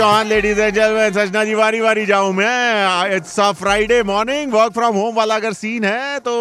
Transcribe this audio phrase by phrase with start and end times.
[0.00, 4.72] Chauhan ladies and gentleman सजना जी, वारी वारी जाऊँ मैं। It's a Friday morning work
[4.74, 6.36] from home वाला अगर सीन है तो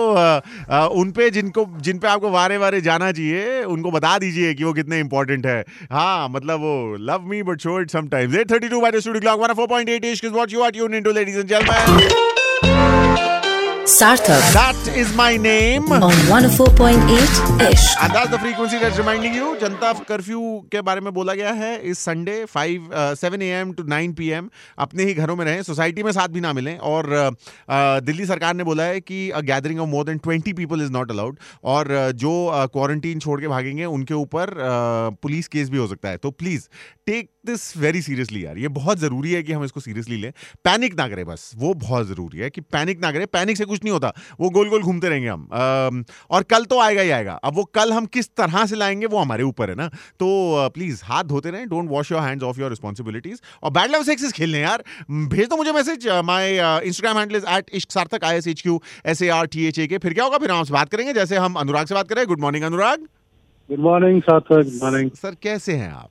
[0.95, 4.73] उन पे जिनको, जिन पे आपको वारे वारे जाना चाहिए, उनको बता दीजिए कि वो
[4.73, 5.59] कितने इंपॉर्टेंट है।
[5.91, 10.05] हाँ मतलब वो love me but show it sometimes 8:32 by the studio clock 104.8
[10.15, 12.28] is what you are tune into ladies and gentleman
[13.89, 17.85] Sarthak that is my name on 104.8 Ish.
[18.03, 19.47] And that's the frequency that's reminding you.
[19.61, 22.89] Janata curfew के बारे में बोला गया है इस Sunday five
[23.21, 24.49] seven A M to nine P M
[24.85, 28.25] अपने ही घरों में रहें सोसाइटी में साथ भी ना मिलें और अ, अ, दिल्ली
[28.25, 31.39] सरकार ने बोला है कि a gathering of more than twenty people is not allowed
[31.75, 32.33] और अ, जो
[32.73, 34.53] क्वारंटीन छोड़ के भागेंगे उनके ऊपर
[35.23, 36.67] पुलिस केस भी हो सकता है तो please
[37.07, 40.31] take this very seriously यार ये बहुत ज़रूरी है कि हम इसको सीरियसली लें
[40.65, 43.78] पैनिक ना करें बस वो बहुत ज़रूरी है कि पैनिक ना करें पैनिक से कुछ
[43.83, 47.55] नहीं होता। वो गोल गोल घूमते रहेंगे हम। और कल तो आएगा ही आएगा। अब
[47.55, 49.87] वो कल हम किस तरह से लाएँगे वो हमारे ऊपर है ना।
[50.19, 50.27] तो
[50.69, 54.31] प्लीज़ हाथ धोते रहें। Don't wash your hands of your responsibilities और बैड लव सेक्सेस
[54.33, 58.47] खेलने यार। भेज दो मुझे message my Instagram handle is at Ishq Sarthak I S
[58.47, 60.37] H Q S A R T H A K फिर क्या होगा?
[60.37, 63.07] फिर हम आपसे बात करेंगे। जैसे हम अनुराग से बात करें good morning Anurag.
[63.69, 64.53] Good morning Sarthak.
[64.53, 66.09] Good morning sir कैसे हैं आप?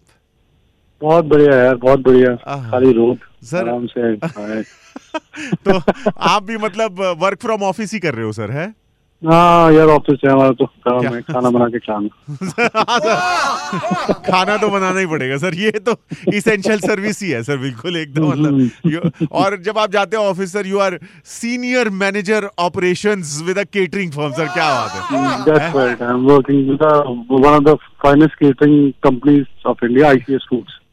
[1.03, 2.35] बहुत बढ़िया यार बहुत बढ़िया।
[2.71, 4.63] खाली रोड सर- आराम से
[5.69, 5.81] तो
[6.31, 8.75] आप भी मतलब वर्क फ्रॉम ऑफ़िस ही कर रहे हो सर है?
[9.23, 12.09] हाँ यार ऑफ़िस है हमारा तो काम है खाना बना के खाना।
[12.79, 15.95] हाँ, खाना तो बनाना ही पड़ेगा सर ये तो
[16.35, 20.67] इसेंशियल सर्विस ही है सर बिल्कुल एकदम मतलब और जब आप जाते हो office sir
[20.67, 25.45] you are senior manager operations with a catering firm sir क्या बात है?
[25.45, 26.03] That's right.
[26.11, 26.93] I'm working with the,
[27.31, 29.47] one of the finest catering companies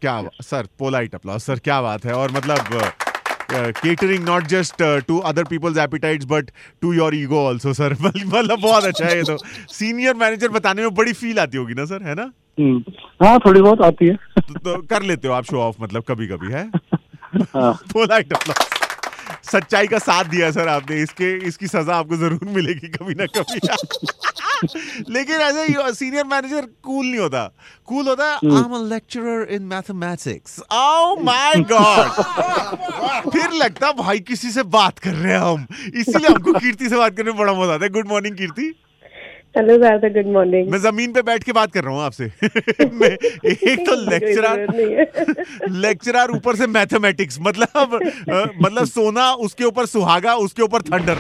[0.06, 2.14] क्या सर पोलाइट अप्लॉज सर क्या बात है?
[2.14, 2.92] और मतलब
[3.52, 6.50] catering not just to other people's appetites but
[6.82, 9.38] to your ego also sir मतलब बहुत अच्छा है ये तो.
[9.74, 12.32] सीनियर मैनेजर बताने में बड़ी फील आती होगी ना सर है ना?
[12.60, 12.84] हम्म,
[13.24, 14.16] हाँ थोड़ी बहुत आती है.
[14.16, 16.70] तो, तो कर लेते हो आप शो ऑफ़ मतलब कभी कभी है?
[17.56, 18.85] हाँ। पोलाइट अप्लॉज
[19.46, 23.60] सच्चाई का साथ दिया सर आपने। इसके इसकी सजा आपको ज़रूर मिलेगी कभी ना कभी।
[25.14, 27.44] लेकिन ऐसे सीनियर मैनेजर कूल नहीं होता।
[27.88, 34.20] कूल होता है I am a lecturer in mathematics oh my god फिर लगता भाई
[34.30, 37.54] किसी से बात कर रहे हैं हम। इसीलिए हमको कीर्ति से बात करने में बड़ा
[37.54, 38.74] मज़ा आता है। Good morning Kirti.
[39.56, 42.26] Hello Sarthak good morning मैं ज़मीन पे बैठ के बात कर रहा हूँ आपसे।
[43.02, 48.00] मैं एक तो लेक्चरर लेक्चरर ऊपर से मैथमेटिक्स मतलब
[48.62, 51.18] मतलब सोना उसके ऊपर सुहागा उसके ऊपर थंडर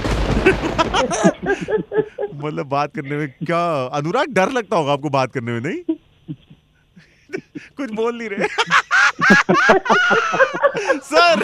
[2.36, 3.62] मतलब बात करने में क्या
[3.94, 5.96] अनुराग डर लगता होगा आपको बात करने में नहीं?
[7.78, 8.48] कुछ बोल नहीं रहे।
[11.00, 11.44] सर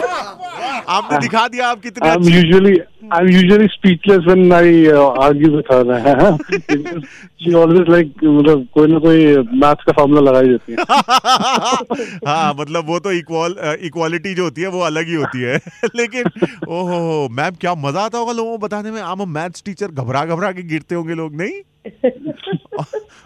[0.88, 2.76] आपने दिखा दिया आप कितने I'm usually
[3.10, 5.82] I'm usually speechless when I uh, argue with her.
[7.42, 9.24] She always like मतलब कोई ना कोई
[9.62, 10.76] मैथ्स का फॉर्मूला लगा ही देती है।
[12.28, 15.56] हाँ मतलब वो तो इक्वल इक्वालिटी जो होती है वो अलग ही होती है।
[15.96, 16.24] लेकिन
[16.68, 19.00] ओहो मैम क्या मज़ा आता होगा लोगों को बताने में?
[19.02, 21.60] आम मैथ्स टीचर घबरा घबरा के गिरते होंगे लोग नहीं?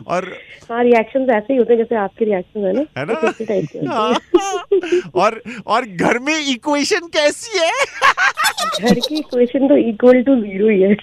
[0.07, 0.25] और
[0.71, 3.15] हाँ रिएक्शन ऐसे ही होते हैं जैसे आपके रिएक्शन है ना। है ना?
[3.41, 7.85] टाइप के हाँ। और और घर में इक्वेशन कैसी हैं।
[8.81, 10.95] घर की इक्वेशन तो इक्वल टू ज़ीरो ही है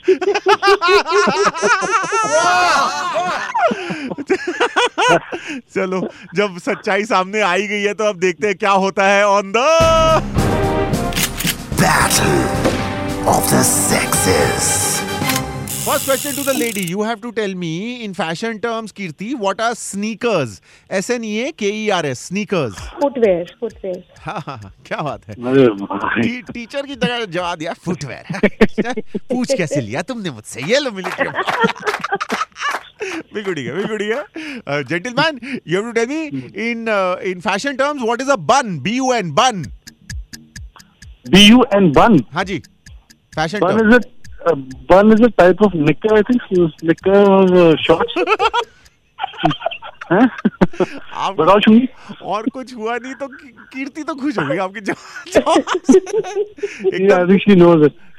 [5.70, 9.52] चलो जब सच्चाई सामने आई गई है तो अब देखते हैं क्या होता है on
[9.52, 9.66] the
[11.76, 12.36] battle
[13.28, 14.93] of the Sexes.
[15.86, 16.82] First question to the lady.
[16.90, 20.62] You have to tell me in fashion terms, Kirti, what are sneakers?
[20.90, 22.22] S N E A K E R S.
[22.30, 22.78] Sneakers.
[23.02, 25.36] Footwear footwear हाँ हाँ हाँ, क्या बात है?
[25.36, 28.24] T, teacher की तरह जवाब दिया फुटवेयर
[29.34, 30.62] पूछ कैसे लिया तुमने मुझसे?
[30.72, 31.26] ये लो बिल्कुल
[33.54, 36.22] ठीक है बिल्कुल ठीक है। Gentleman you have to tell me
[36.70, 36.88] in
[37.32, 39.64] in fashion terms what is a bun B U N bun
[41.34, 42.14] B U N bun.
[42.34, 42.62] हाँ जी।
[43.36, 44.00] Fashion term a
[44.46, 44.56] uh,
[44.88, 46.42] bun is a type of knicker, I think.
[46.82, 48.14] Knicker or uh, shorts.
[50.12, 50.30] हैं?
[51.14, 51.90] आप बताओ चुंगी
[52.22, 53.28] और कुछ हुआ नहीं तो
[53.74, 55.64] कीर्ति तो खुश होगी आपके जवाब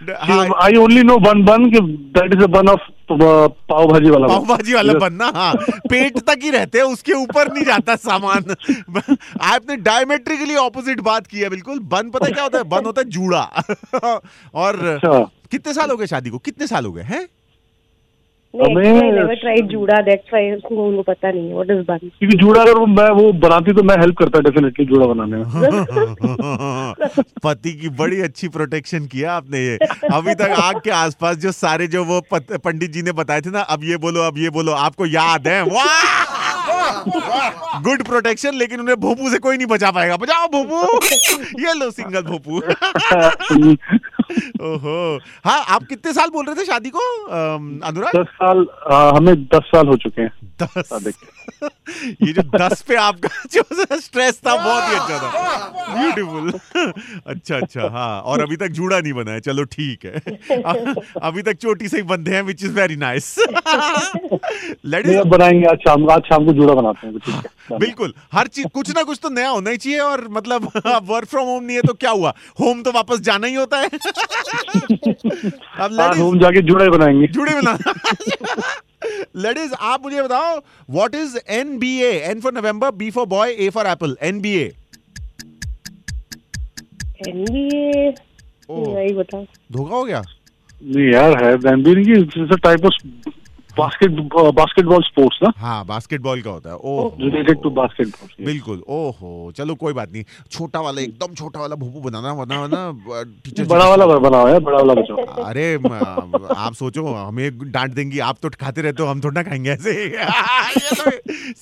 [0.62, 1.72] I only know bun bun.
[1.72, 1.78] कि
[2.18, 2.78] is a bun of
[3.10, 4.44] uh, पाव भाजी वाला पाव.
[4.44, 5.54] भाजी वाला बनना हाँ।
[5.90, 8.44] पेट तक ही रहते हैं उसके ऊपर नहीं जाता सामान।
[9.40, 12.64] आपने डायमेट्रिकली ऑपोजिट बात की है बिल्कुल। बन पता क्या होता है?
[12.64, 13.62] बन होता है जूड़ा।
[14.54, 16.38] और अच्छा। कितने साल हो गए शादी को?
[16.38, 17.02] कितने साल हो गए?
[17.02, 20.34] हैं नहीं हमें- नेवर ट्राइड जूड़ा दैट्स
[20.72, 23.82] उनको पता नहीं है व्हाट इज़ बन क्योंकि जूड़ा अगर वो मैं वो बनाती तो
[23.82, 25.44] मैं हेल्प करता डेफिनेटली जूड़ा बनाने में।
[27.44, 29.78] पति की बड़ी अच्छी प्रोटेक्शन किया आपने ये।
[30.12, 33.60] अभी तक आग के आसपास जो सारे जो वो पंडित जी ने बताए थे ना
[33.60, 35.62] अब ये बोलो अब ये बोलो आपको याद है?
[35.62, 36.34] वाह!
[37.80, 41.00] गुड प्रोटेक्शन लेकिन उन्हें भोपू से कोई नहीं बचा पाएगा। बचाओ भोपू!
[41.60, 42.60] ये लो सिंगल भोपू।
[44.68, 48.16] ओहो। हाँ आप कितने साल बोल रहे थे शादी को अनुराग?
[48.16, 50.32] दस साल आ, हमें दस साल हो चुके हैं।
[50.62, 50.92] दस
[52.22, 53.62] ये जो दस पे आपका जो
[54.00, 56.52] स्ट्रेस था बहुत ही अच्छा था। ब्यूटीफुल
[57.26, 60.12] अच्छा अच्छा हाँ और अभी तक जूड़ा नहीं बना है चलो ठीक है।
[61.22, 63.34] अभी तक चोटी से ही बंधे हैं which is very nice
[64.84, 69.02] ladies बनाएँगे आज शाम आज शाम को जुड़ा बनाते हैं बिल्कुल। हर चीज़ कुछ ना
[69.02, 70.70] कुछ तो नया होना ही चाहिए और मतलब
[71.02, 72.34] वर्क फ्रॉम होम नहीं है तो क्या हुआ?
[72.60, 73.88] होम तो वापस जाना ही होता है।
[75.80, 77.76] अब होम जाके जुड़ा बनाएँगे। जुड़े बना
[79.36, 80.60] लेडीज़ आप मुझे बताओ
[80.90, 84.54] what is N B N for November B for boy A for apple N B
[84.56, 84.72] A
[89.72, 90.22] धोखा हो गया?
[90.82, 91.56] नहीं यार है
[92.56, 92.92] type of
[93.78, 94.10] basket
[94.54, 95.50] basketball sports ना?
[95.56, 100.24] हाँ बास्केटबॉल का होता है। ओह। रिलेटेड टू बास्केटबॉल बिल्कुल ओहो चलो कोई बात नहीं।
[100.50, 104.78] छोटा वाला एकदम छोटा वाला भूपू बनाना वरना वरना टीचर बड़ा वाला बनाओ यार बड़ा
[104.78, 105.74] वाला बचाओ। अरे
[106.56, 110.08] आप सोचो हमें डांट देंगी आप तो खाते रहते हो हम थोड़ा ना खाएँगे ऐसे।
[111.00, 111.10] तो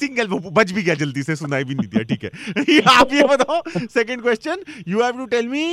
[0.00, 3.22] सिंगल भूपू बच भी गया जल्दी से सुनाई भी नहीं दिया ठीक है। आप ये
[3.34, 5.64] बताओ second question you have to tell me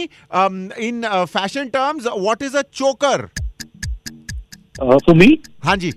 [0.87, 1.01] in
[1.33, 3.27] fashion terms what is a choker
[4.75, 5.91] for me हाँ जी।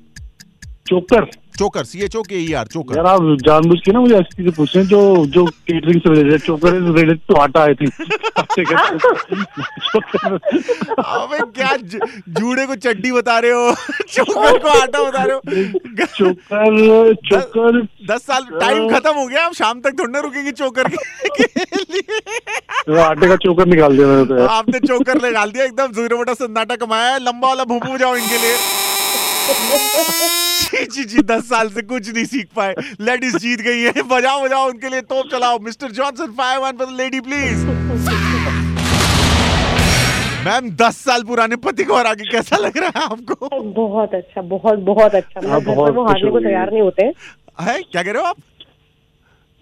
[0.92, 1.24] चोकर।
[1.58, 4.36] चोकर सी एच ओ के ई आर चोकर। यार आप जानबूझ के ना मुझे ऐसी
[4.36, 5.00] चीज़ें पूछ रहे हैं जो
[5.34, 7.92] जो केटरिंग से related choker is related to atta I think
[11.02, 11.70] अबे क्या
[12.38, 13.72] जूड़े को चड्डी बता रहे हो?
[14.14, 15.40] चोकर को आटा बता रहे हो?
[16.04, 17.80] चोकर चोकर।
[18.10, 20.96] दस साल टाइम खत्म हो गया अब शाम तक थोड़ा ना रुकेंगे चोकर के,
[21.92, 26.18] लिए। आटे का चोकर निकाल दिया मैंने तो आपने चोकर ले डाल दिया एकदम ज़ीरो
[26.18, 28.56] बटा सन्नाटा कमाया लंबा वाला भूपू जाओ इनके लिए।
[29.42, 34.42] जी जी जी दस साल से कुछ नहीं सीख पाए। लेडीज़ जीत गई है। बजाओ
[34.44, 37.64] बजाओ उनके लिए तोप चलाओ। Mister Johnson five one for lady please
[40.46, 43.48] ma'am दस साल पुराने पति को हरा के कैसा लग रहा है आपको?
[43.72, 46.70] बहुत अच्छा बहुत बहुत अच्छा। हाँ, मतलब घर बहुत पर वो खुश हारने को। तैयार
[46.72, 47.04] नहीं होते।
[47.60, 47.78] है?
[47.82, 48.36] क्या कह रहे हो आप?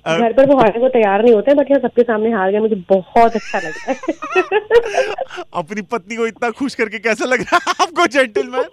[0.06, 2.58] अ- घर पर वो हारने को तैयार नहीं होते बट यहाँ सबके सामने हार गए
[2.58, 3.96] मुझे बहुत अच्छा लगता है।
[5.54, 8.64] अपनी पत्नी को इतना खुश करके कैसा लग रहा है आपको जेंटलमैन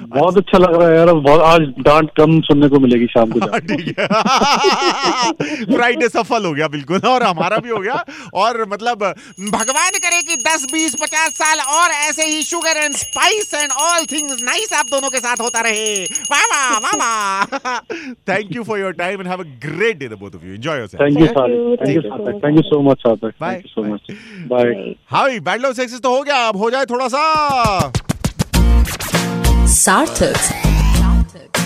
[0.00, 3.38] बहुत अच्छा लग रहा है यार बहुत आज डांट कम सुनने को मिलेगी शाम को
[3.42, 4.06] हाँ, ठीक है
[5.66, 8.04] फ्राइडे सफल हो गया बिल्कुल और हमारा भी हो गया
[8.42, 9.02] और मतलब
[9.50, 14.04] भगवान करे कि 10 20 50 साल और ऐसे ही sugar and spice and all
[14.12, 15.94] things nice आप दोनों के साथ होता रहे
[16.32, 17.78] वाह वाह वाह वाह
[18.28, 20.78] thank you for your time and have a great day the both of you enjoy
[20.78, 22.40] yourself thank you Sarthak thank you.
[22.40, 23.32] Thank so much Bye.
[23.42, 24.10] Thank you so much
[24.48, 27.92] bye hi battle of sexes तो हो गया अब हो जाए थोड़ा सा
[29.84, 31.56] सार्थक।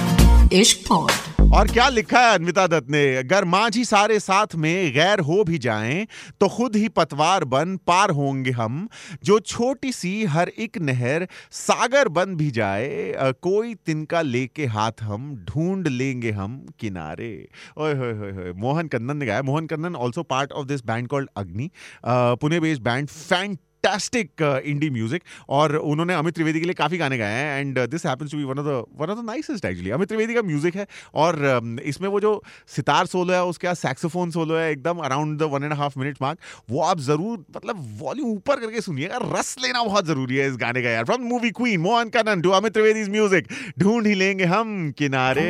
[0.53, 3.03] इश्क पॉड और क्या लिखा है अन्विता दत्त ने?
[3.17, 6.07] अगर माझी सारे साथ में गैर हो भी जाएँ
[6.41, 8.89] तो खुद ही पतवार बन पार होंगे हम।
[9.25, 15.35] जो छोटी सी हर एक नहर सागर बन भी जाए कोई तिनका लेके हाथ हम
[15.49, 17.33] ढूंढ लेंगे हम किनारे।
[17.79, 21.09] ओए, होए होए होए, मोहन कन्नन ने गाया। Mohan Kannan also part of this band
[21.09, 21.71] called Agni.
[22.07, 23.09] Pune based band
[23.79, 28.07] fantastic indie music और उन्होंने अमित त्रिवेदी के लिए काफ़ी गाने गाए हैं। And this
[28.07, 30.77] happens to be one of the one of the nicest actually Amit Trivedi का म्यूज़िक
[30.77, 34.99] है। और um, इसमें वो जो सितार सोलो है उसके बाद सैक्सोफोन सोलो है एकदम
[35.01, 36.39] around the one and half minute mark
[36.71, 40.83] वो आप ज़रूर मतलब वॉल्यूम ऊपर करके सुनिएगा। रस लेना बहुत ज़रूरी है इस गाने
[40.83, 43.49] का यार। From movie Queen Mohan Kannan to Amit Trivedi music
[43.79, 45.49] ढूंढ ही लेंगे हम किनारे।